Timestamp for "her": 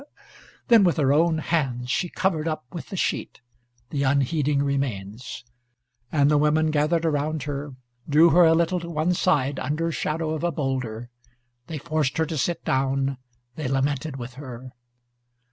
0.97-1.13, 7.43-7.75, 8.31-8.43, 12.17-12.25, 14.41-14.71